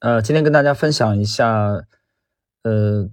[0.00, 1.84] 呃，今天跟大家分享一下，
[2.62, 3.10] 呃，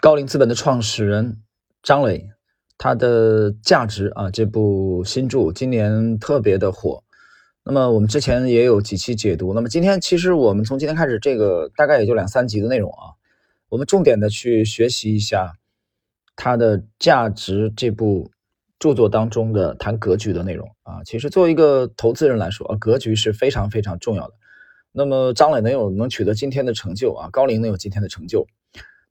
[0.00, 1.42] 高瓴资本的创始人
[1.82, 2.30] 张磊
[2.78, 7.04] 他的价值啊，这部新著今年特别的火。
[7.64, 13.12] 那么我们之前也有几期解读，那么今天其实我们从今天开始，这个大概也就两三集的内容啊，
[13.68, 15.58] 我们重点的去学习一下
[16.34, 18.30] 他的价值这部
[18.78, 21.04] 著作当中的谈格局的内容啊。
[21.04, 24.34] 其实作为一个投资人来说，啊，格局是非常非常重要的。
[24.94, 28.46] 那么张磊能有能取得今天的成就啊，高瓴能有今天的成就，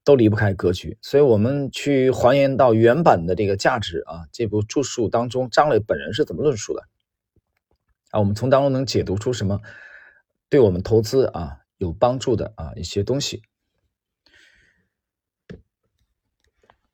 [0.03, 0.95] 都离不开格局。
[1.02, 6.84] 所以，我们去还原到原版的这个价值啊，这部著述当中，张磊本人是怎么论述的
[8.12, 8.20] 啊？
[8.20, 9.59] 我们从当中能解读出什么
[10.49, 13.41] 对我们投资啊有帮助的啊一些东西。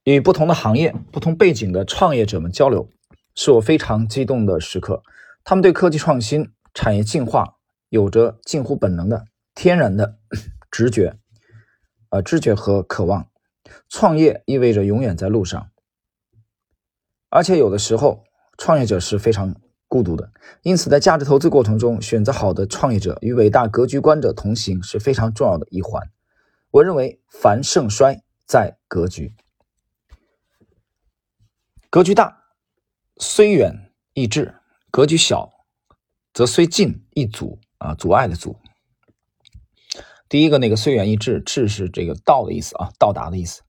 [0.06, 2.90] 与不同的行业、不同背景的创业者们交流，
[3.36, 5.04] 是我非常激动的时刻。
[5.44, 7.57] 他们对科技创新、产业进化。
[7.90, 10.20] 有着近乎本能的天然的
[10.70, 11.18] 直觉，
[12.10, 13.30] 呃，知觉和渴望。
[13.90, 15.72] 创业意味着永远在路上，
[17.30, 18.24] 而且有的时候
[18.58, 19.56] 创业者是非常
[19.88, 20.32] 孤独的。
[20.62, 26.10] 因此，在价值投资过程中，选择好的创业者与伟大格局观者同行是非常重要的一环。
[26.72, 29.34] 我认为，凡盛衰在格局，
[31.90, 32.44] 格局大
[33.18, 34.56] 虽远易至，
[34.92, 35.52] 格局小
[36.34, 37.60] 则虽近易阻。
[37.78, 38.58] 啊，阻碍的阻。
[40.30, 43.62] 第一个那个虽远易至，至是这个到的意思啊，到达的意思。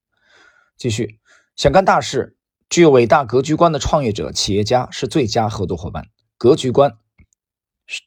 [0.76, 1.20] 继续，
[1.56, 2.36] 想干大事、
[2.68, 6.06] 具有伟大格局观的创业者、企业家是最佳合作伙伴。
[6.36, 6.98] 格局观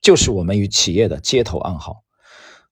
[0.01, 2.03] 就是我们与企业的接头暗号。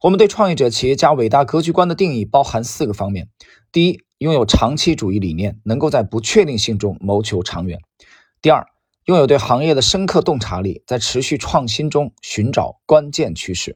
[0.01, 3.29] 我们对创业者、企业家伟大格局观的定义包含四个方面：
[3.71, 7.79] 第一，拥有长期主义理念，能够在不确定性中谋求长远；
[8.41, 8.65] 第二，
[9.09, 13.75] 拥有对行业的深刻洞察力，在持续创新中寻找关键趋势。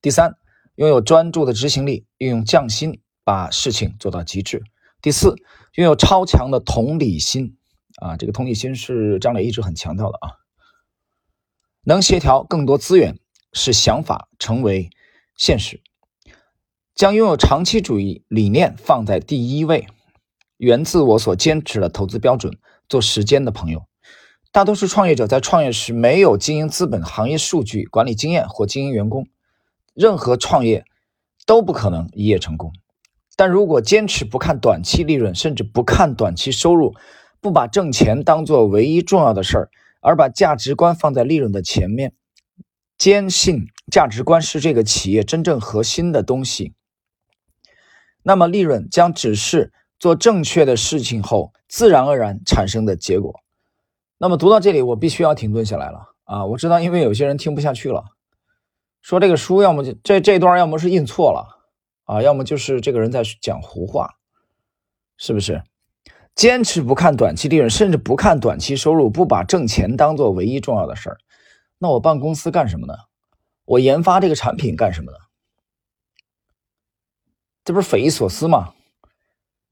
[0.00, 0.38] 第三，
[0.76, 4.62] 拥有专注的执行力，运用匠心把事情做到极致。
[5.02, 5.36] 第四，
[5.74, 7.58] 拥有超强的同理心。
[7.96, 10.32] 啊，这个同理心是张磊一直很强调的啊。
[11.82, 13.18] 能协调更多资源，
[13.52, 14.88] 使想法成为
[15.36, 15.82] 现实。
[16.94, 19.86] 将拥有长期主义理念放在第一位，
[20.56, 22.56] 源自我所坚持的投资标准：
[22.88, 23.84] 做时间的朋友。
[24.54, 29.26] 大多数创业者在创业时没有经营资本、行业数据、管理经验或经营员工，
[29.94, 30.84] 任何创业
[31.44, 32.72] 都不可能一夜成功。
[33.34, 36.94] 但如果坚持不看短期利润，甚至不看短期收入，
[37.40, 39.70] 不把挣钱当做唯一重要的事儿，
[40.00, 42.14] 而把价值观放在利润的前面，
[42.96, 46.74] 坚信价值观是这个企业真正核心的东西，
[48.22, 53.40] 那么利润将只是做正确的事情后自然而然产生的结果。
[54.24, 56.46] 那么读到这里，我必须要停顿下来了啊！
[56.46, 58.02] 我知道，因为有些人听不下去了，
[59.02, 61.46] 说这个书要么就这这段要么是印错了
[62.04, 64.14] 啊，要么就是这个人在讲胡话，
[65.18, 65.62] 是不是？
[66.34, 71.18] 坚持不看短期利润，甚至不看短期收入，不把挣钱当做唯一重要的事儿，
[71.76, 72.94] 那我办公司干什么呢？
[73.66, 75.18] 我研发这个产品干什么呢？
[77.62, 78.72] 这不是匪夷所思吗？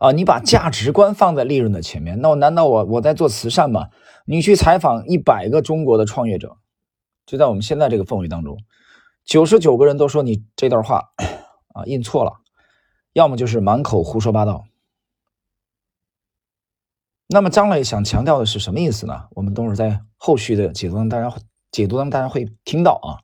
[0.02, 3.90] 啊，你把价值观放在利润的前面，那我难道我我在做慈善吗？
[4.24, 6.56] 你去采访一百个中国的创业者，
[7.24, 8.58] 就在我们现在这个氛围当中，
[9.24, 11.12] 九十九个人都说你这段话
[11.72, 12.32] 啊印错了，
[13.12, 14.64] 要么就是满口胡说八道。
[17.28, 19.28] 那么张磊想强调的是什么意思呢？
[19.30, 21.36] 我们等会儿在后续的解读当中，大家
[21.70, 23.22] 解读当中大家会听到啊，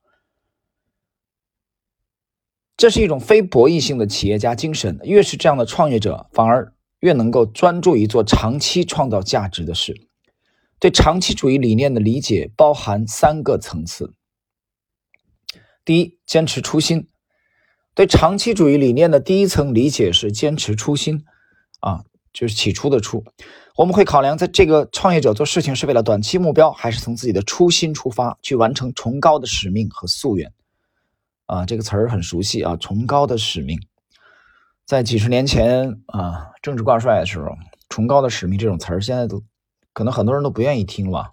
[2.79, 6.73] 这是一种非博弈性的企业家精神，越是这样的创业者，反而。
[7.01, 10.09] 越能够专注于做长期创造价值的事。
[10.81, 14.15] 对长期主义理念的理解包含三个层次：
[15.85, 17.07] 第一，坚持初心。
[17.95, 21.25] 对长期主义理念的第一层理解是坚持初心，
[21.79, 22.03] 啊，
[22.33, 23.23] 就是起初的初。
[23.77, 30.53] 我们会考量，在这个创业者做事情是为了短期目标，还是从自己的初心出发，去完成崇高的使命和夙愿。
[31.49, 33.81] 啊，这个词儿很熟悉啊，崇高的使命。
[34.85, 37.57] 在几十年前啊，政治挂帅的时候
[37.89, 39.43] ，“崇高的使命”这种词儿，现在都
[39.95, 41.33] 可能很多人都不愿意听了。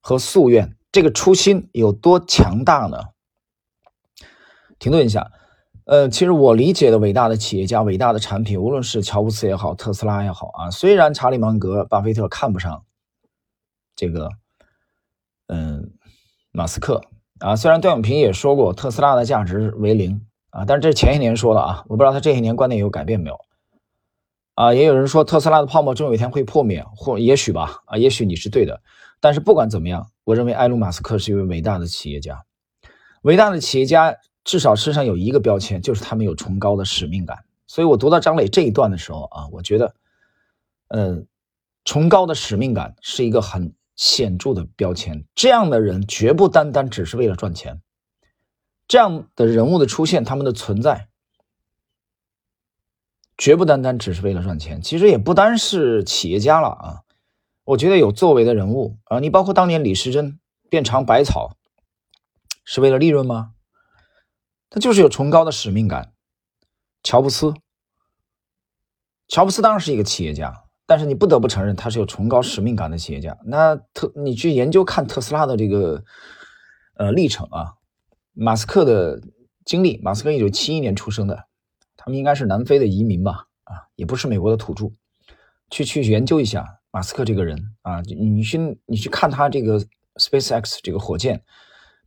[0.00, 2.98] 和夙愿，这个初心有多强大呢？
[4.78, 5.32] 停顿一下，
[5.86, 12.84] 呃，其实我理解的伟大的企业家、伟大的产品，无论是乔布斯也好，特斯拉也好啊，虽然查理芒格、巴菲特看不上
[13.96, 14.28] 这个，
[15.46, 15.92] 嗯，
[16.52, 17.02] 马斯克
[17.40, 20.24] 啊，虽然段永平也说过特斯拉的价值为零。
[20.50, 23.40] 啊，但是这是前些年说的啊，我不知道他这些年观点有改变没有。
[24.54, 28.80] 啊，也有人说特斯拉的泡沫终有一天会破灭，或也许吧，啊，也许你是对的。
[29.18, 32.44] 但是不管怎么样，我认为埃隆·马斯克是一位伟大的企业家。
[33.22, 34.14] 伟大的企业家
[34.44, 37.36] 至少身上有一个标签，就是他们有崇高的使命感。
[37.66, 39.92] 所以我读到张磊这一段的时候啊，我觉得，
[40.86, 41.26] 嗯，
[41.84, 45.24] 崇高的使命感是一个很显著的标签。
[45.34, 47.82] 这样的人绝不单单只是为了赚钱，
[48.86, 51.08] 这样的人物的出现，他们的存在，
[53.36, 54.80] 绝不单单只是为了赚钱。
[54.82, 57.02] 其实也不单是企业家了啊，
[57.64, 60.38] 我觉得有作为的人物啊，你包括当年李时珍
[60.68, 61.56] 变尝百草，
[62.64, 63.54] 是为了利润吗？
[64.70, 66.12] 他就是有崇高的使命感。
[67.04, 67.54] 乔布斯，
[69.28, 73.36] 乔布斯当然是一个企业家，但是你不得不承认他是有崇高使命感的企业家。
[73.44, 76.02] 那特你去研究看特斯拉的这个
[76.96, 77.74] 呃历程啊，
[78.32, 79.20] 马斯克的
[79.64, 81.44] 经历，马斯克一九七一年出生的，
[81.96, 83.46] 他们应该是南非的移民吧？
[83.64, 84.90] 啊，也不是美国的土著。
[85.70, 89.80] 去去研究一下马斯克这个人啊，你去你去看他这个
[90.16, 91.42] SpaceX 这个火箭。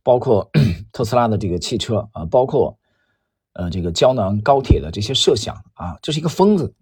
[0.04, 0.48] 包括
[0.90, 2.78] 特斯拉的这个汽车啊，包括
[3.52, 6.74] 呃这个胶囊高铁的这些设想啊，这是一个疯子，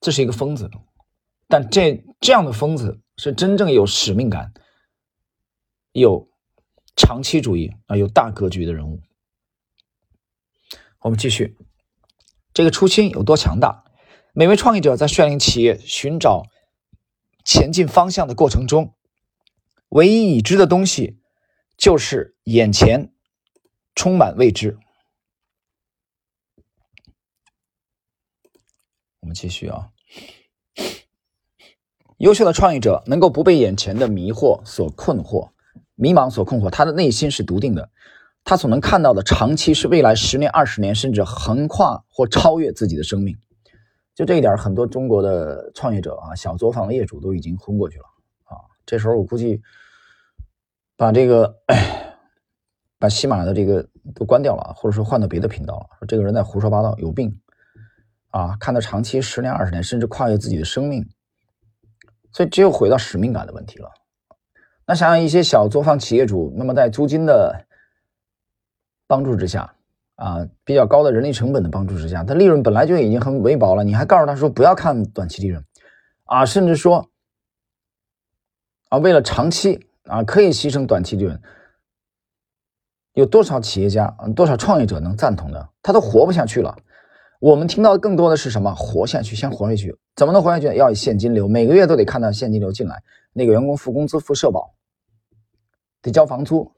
[0.00, 0.70] 这是一个疯子，
[1.46, 4.52] 但这这样的疯子是真正有使命感、
[5.92, 6.28] 有
[6.96, 9.00] 长期主义啊、有大格局的人物。
[11.00, 11.56] 我们继续，
[12.52, 13.84] 这个初心有多强大？
[14.32, 16.44] 每位创业者在率领企业寻找
[17.44, 18.94] 前进方向的过程中。
[19.88, 21.18] 唯一已知的东西，
[21.76, 23.12] 就是眼前
[23.94, 24.78] 充满未知。
[29.18, 29.90] 我们继续啊，
[32.18, 35.50] 优秀的创业者能够不被眼前的迷惑所困惑、
[35.94, 37.90] 迷茫所困惑，他的内心是笃定的，
[38.42, 43.38] 他所能看到的长期是未来十年、二十年，甚至横跨或超越自己的生命。
[44.16, 48.04] 就这一点，很多中国的创业者啊，小作坊的业主都已经昏过去了
[48.44, 48.58] 啊。
[48.84, 49.62] 这时候我估计。
[50.96, 51.56] 把这个，
[52.98, 55.86] 把喜马的这个都关掉了，或者说换到别的频道了。
[55.98, 57.40] 说这个人在胡说八道，有病
[58.30, 58.56] 啊！
[58.58, 61.08] 看到长期十年、二十年，甚至跨越自己的生命，
[62.32, 63.90] 所以只有回到使命感的问题了。
[64.86, 67.66] 那想想一些小作坊企业主，那么在租金的
[69.06, 69.74] 帮助之下，
[70.16, 75.64] 啊，比较高的人力成本的帮助之下，他利润本来就已经很微薄了，你还告诉他说不要看短期利润，
[76.24, 77.10] 啊，甚至说，
[78.88, 79.86] 啊，为了长期。
[80.04, 81.40] 啊，可以牺牲短期利润，
[83.12, 85.68] 有多少企业家、多少创业者能赞同的？
[85.82, 86.76] 他都活不下去了。
[87.40, 88.74] 我们听到的更多的是什么？
[88.74, 89.98] 活下去，先活下去。
[90.14, 90.76] 怎么能活下去？
[90.76, 93.02] 要以现金流，每个月都得看到现金流进来。
[93.32, 94.74] 那个员工付工资、付社保，
[96.02, 96.70] 得交房租，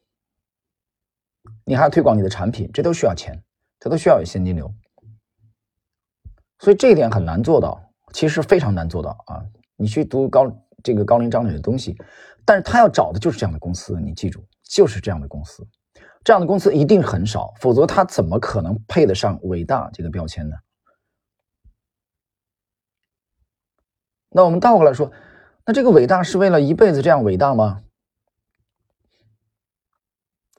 [1.64, 3.42] 你还要推广你的产品，这都需要钱，
[3.80, 4.72] 这都需要有现金流。
[6.60, 7.82] 所以这一点很难做到，
[8.12, 9.42] 其实非常难做到啊！
[9.76, 10.46] 你去读高
[10.80, 11.96] 这个高龄张磊的东西。
[12.44, 15.66] 但是他要找的就是这样的公司，你记住，就是这样的公司，
[16.24, 20.56] 这样的公司一定很少，否则他怎么可能配得上伟大这个标签呢？
[24.30, 25.10] 那我们倒过来说，
[25.66, 27.82] 那这个伟大是为了一辈子这样伟大吗？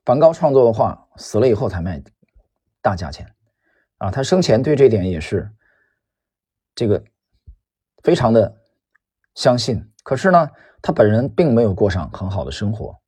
[0.06, 2.04] 梵高创作的画，死了以后才卖
[2.82, 3.34] 大价钱，
[3.98, 5.50] 啊，他生前对这点也是
[6.76, 7.04] 这个
[8.04, 8.58] 非常的
[9.36, 10.50] 相信，可是呢？
[10.86, 13.00] 他本人并没有过上很好的生活。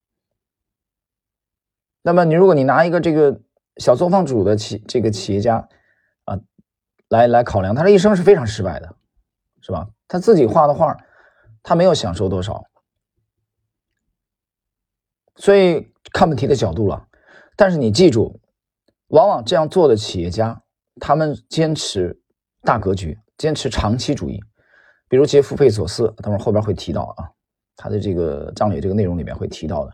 [2.08, 3.42] 那么，你如果你拿一个这个
[3.78, 5.68] 小作坊主的企这个企业家
[6.26, 6.40] 啊，
[7.10, 8.96] 来来考量，他的一生是非常失败的，
[9.60, 9.90] 是吧？
[10.08, 10.96] 他自己画的画，
[11.64, 12.64] 他没有享受多少，
[15.38, 17.08] 所以看问题的角度了。
[17.56, 18.40] 但是你记住，
[19.08, 20.62] 往往这样做的企业家，
[21.02, 22.22] 他们坚持
[22.62, 24.40] 大格局，坚持长期主义。
[25.10, 27.32] 比如杰夫·贝索斯，等会儿后边会提到啊。
[27.76, 29.92] 他的这个张磊这个内容里面会提到的，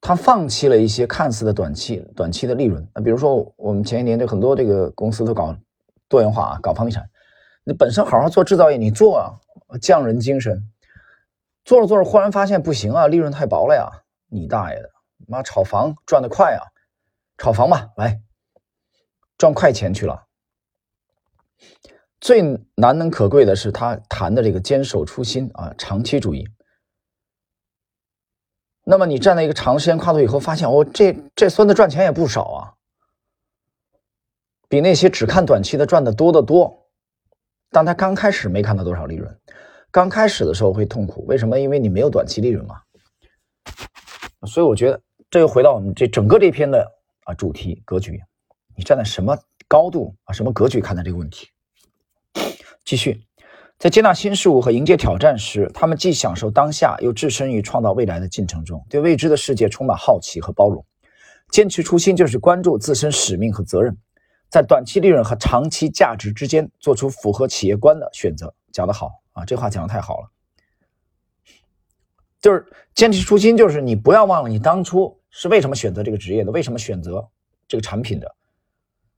[0.00, 2.86] 他放弃了一些看似的短期短期的利润。
[2.94, 5.56] 那比如说，我们前一年这很多这个公司都搞
[6.08, 7.08] 多元化啊，搞房地产。
[7.64, 9.34] 你本身好好做制造业，你做啊，
[9.80, 10.70] 匠人精神，
[11.64, 14.04] 做着做着忽然发现不行啊，利润太薄了呀！
[14.28, 14.90] 你大爷的，
[15.26, 16.62] 妈炒房赚得快啊，
[17.38, 18.20] 炒房吧，来
[19.36, 20.26] 赚快钱去了。
[22.20, 22.42] 最
[22.76, 26.48] 难能可贵的是他谈的这个坚守初心啊，长期主义。
[28.88, 32.72] 那么你站在一个长时间跨度以后，发现哦，这这孙子赚钱也不少啊，
[34.68, 36.86] 比那些只看短期的赚的多得多。
[37.68, 39.40] 但他刚开始没看到多少利润，
[39.90, 41.58] 刚开始的时候会痛苦，为什么？
[41.58, 42.80] 因为你没有短期利润嘛。
[44.46, 45.00] 所以我觉得
[45.30, 46.88] 这又回到我们这整个这篇的
[47.24, 48.22] 啊主题格局，
[48.76, 51.48] 你站在什么高度啊，什么格局看待这个问题？
[52.84, 53.26] 继续，
[53.78, 60.82] 在接纳新事物和迎接挑战时，他们既享受当下，又置身于创造未来的进程中，对未知的世界充满好奇和包容。
[61.50, 63.94] 坚持初心就是关注自身使命和责任，
[64.48, 68.52] 在短期利润和长期价值之间做出符合企业观的选择。
[68.72, 70.30] 讲得好啊，这话讲得太好了。
[72.40, 72.64] 就是
[72.94, 77.28] 坚持初心，就是你不要忘了你当初是为什么选择这个职业的，为什么选择
[77.68, 78.34] 这个产品的，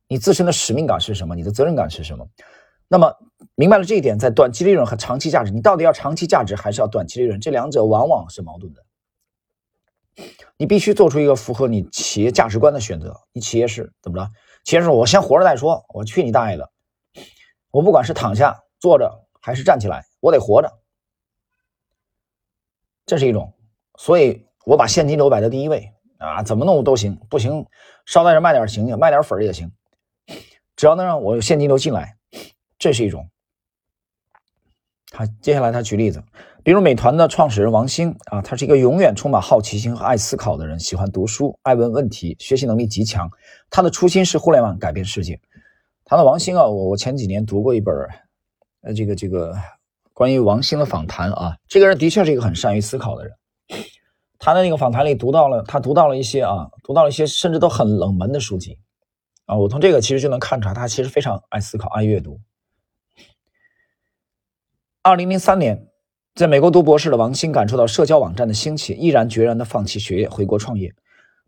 [0.09, 2.27] 你自身的使命感是什么，你的责任感是什么。
[2.89, 3.15] 那么
[3.55, 7.39] 明白了这一点，在短期利润和长期价值，你到底要长期价值还是要短期利润？
[7.41, 8.83] 这两者往往是矛盾的。
[10.57, 13.21] 你必须做出一个符合你企业价值观的选择。
[13.33, 14.33] 你企业是怎么着？
[14.65, 15.85] 企业是我先活着再说。
[15.95, 16.69] 我去你大爷的！
[17.71, 20.81] 我不管是躺下、坐着还是站起来，我得活着。
[23.07, 23.55] 这是一种，
[23.97, 27.65] 所以我把现金流摆在第一位啊，怎么弄都行，不行
[28.05, 29.71] 捎带着卖点行，卖点粉也行，
[30.75, 32.18] 只要能让我有现金流进来。
[32.79, 33.29] 这是一种，
[35.11, 36.23] 他接下来他举例子，
[36.63, 43.29] 比如美团的创始人王兴啊，他是一个永远充满好奇心和爱思考的人，喜欢读书，爱问问题，学习能力极强。
[43.69, 45.41] 他的初心是互联网改变世界。
[46.05, 47.95] 谈到王兴啊，我我前几年读过一本，
[48.83, 49.57] 呃，这个这个
[50.13, 53.35] 关于王兴的访谈啊，这个人的确是一个很善于思考的人。
[54.39, 58.79] 他的那个访谈里读到了，他读到了一些啊，读到了一些甚至都很冷门的书籍
[59.47, 62.41] 啊，我从这个其实就能看出来，他其实非常爱思考，爱阅读。
[65.09, 65.89] 二零零三年，
[66.35, 70.95] 在美国读博士的王兴感受到社交网站的兴起，毅然决然地放弃学业，回国创业。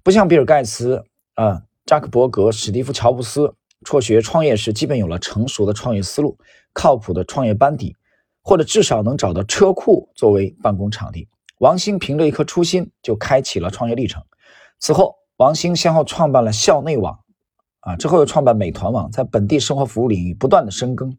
[0.03, 6.39] 不像比尔盖茨、啊扎克伯格、史蒂夫乔布斯辍学创业时，基本有了成熟的创业思路、
[6.73, 7.95] 靠谱的创业班底，
[8.41, 11.29] 或者至少能找到车库作为办公场地。
[11.59, 14.23] 王兴凭着一颗初心，就开启了创业历程。
[14.79, 17.19] 此后，王兴先后创办了校内网，
[17.81, 21.15] 啊，之后又创办美团网，在本地生活服务领域不断的深耕。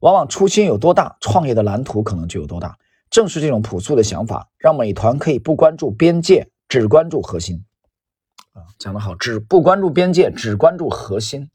[0.00, 2.78] 往往初心有多大，创业的蓝图可能就有多大。
[3.08, 7.64] 正是这种朴素的想法，让美团可以不关注边界，只关注核心。
[8.52, 11.50] 啊，讲得好，只不关注边界，只关注核心，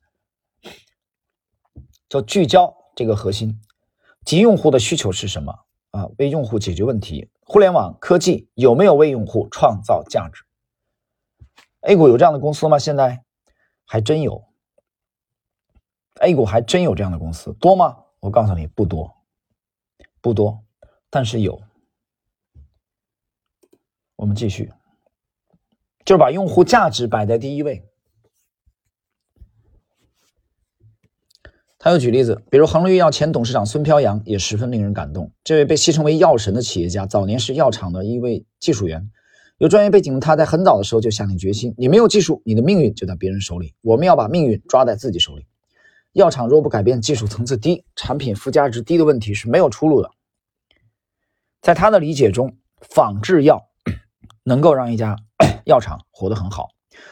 [2.09, 3.59] 叫聚焦这个核心。
[4.25, 5.53] 即用户的需求是什么？
[5.91, 7.29] 啊，为用户解决问题。
[7.41, 10.43] 互联网科技有没有为用户创造价值
[11.81, 12.79] ？A 股有这样的公司吗？
[12.79, 13.23] 现在
[13.85, 14.45] 还真有。
[16.21, 17.97] A 股还真有这样的公司，多吗？
[18.21, 19.13] 我告诉你，不多，
[20.21, 20.63] 不多，
[21.09, 21.61] 但是有。
[24.15, 24.71] 我们继续，
[26.05, 27.83] 就是把用户价值摆在第一位。
[31.79, 35.31] 他又举例子，比如恒瑞医药前董事长孙飘扬也十分令人感动。
[35.43, 39.11] 这位被戏称为“药神”的企业家，早年是药厂的一位技术员，
[39.57, 43.73] 有专业背景的他，在很早的时候就下定决心：你没有技术，你的命运就在别人手里。
[43.81, 45.47] 我们要把命运抓在自己手里。
[46.13, 50.11] 药厂若不改变技术层次低、产品附加值低的问题是没有出路的。
[51.61, 53.69] 在他的理解中，仿制药
[54.43, 55.15] 能够让一家
[55.65, 56.69] 药厂活得很好，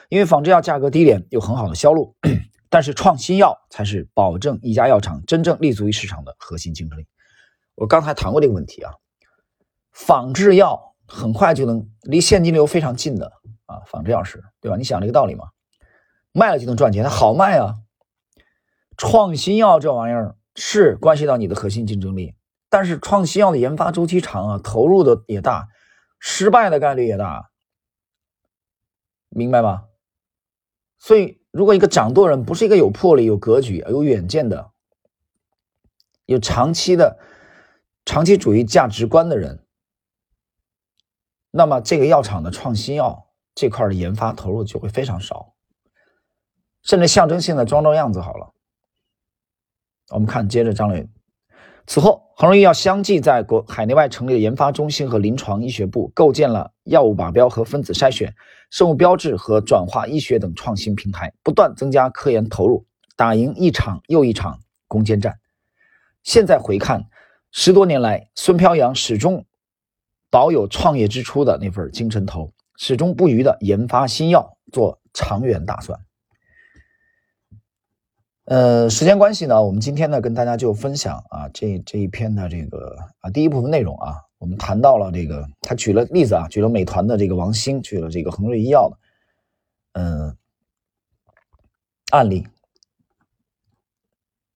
[0.10, 2.16] 因为仿制药价格低廉，有很好的销路。
[2.72, 7.08] 但是创新药才是保证一家药厂真正立足于市场的核心竞争力。
[7.74, 8.94] 我刚才谈过这个问题啊，
[9.92, 13.32] 仿制药很快就能离现金流非常近的
[13.66, 14.78] 啊，仿制药是对吧？
[14.78, 15.46] 你想这个道理吗？
[16.32, 17.74] 卖了就能赚钱，它好卖啊。
[19.00, 22.36] 创新药这玩意儿是关系到你的核心竞争力，
[22.70, 25.70] 但是创新药的研发周期长啊，投入的也大，
[26.20, 27.50] 失败的概率也大，
[29.30, 29.86] 明白吗？
[30.98, 34.72] 所以，如果一个掌舵人不是一个有魄力、有格局、有远见的、
[36.26, 37.18] 有长期的
[38.04, 39.66] 长期主义价值观的人，
[41.52, 45.56] 那么这个药厂的创新药这块的研发投入就会非常少，
[46.84, 48.54] 甚至象征性的装装样子好了。
[50.10, 51.08] 我们看，接着张磊。
[51.86, 58.34] 此后，恒瑞医药相继在国海内外成立了研发中心和临床医学部，构建了药物靶标和分子筛选、
[58.70, 62.86] 生物标志和转化医学等创新平台，不断增加科研投入，
[63.16, 65.40] 打赢一场又一场攻坚战。
[66.24, 67.06] 现在回看，
[67.52, 69.46] 十多年来，孙飘扬始终
[70.30, 76.00] 保有创业之初的那份精神头，始终不渝的研发新药，做长远打算。
[78.50, 88.98] 呃，时间关系呢，我们今天呢跟大家就分享啊这这一篇的这个啊第一部分内容啊，我们谈到了这个，他举了例子啊，举了美团的这个王兴，举了这个恒瑞医药的
[90.02, 90.38] 嗯
[92.10, 92.48] 案例。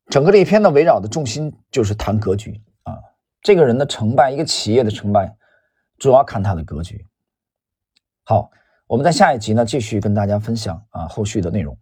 [0.08, 2.98] 整个这一篇呢，围绕的重心就是谈格局啊，
[3.44, 5.38] 这个人的成败，一个企业的成败，
[6.00, 7.06] 主要看他的格局。
[8.24, 8.50] 好，
[8.88, 11.78] 我们在下一集呢继续跟大家分享啊后续的内容。